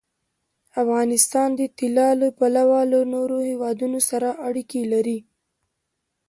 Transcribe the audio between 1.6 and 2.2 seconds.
طلا